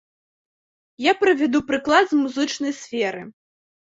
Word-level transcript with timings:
Я 1.07 1.11
прывяду 1.19 1.59
прыклад 1.69 2.05
з 2.13 2.21
музычнай 2.21 2.73
сферы. 2.81 3.21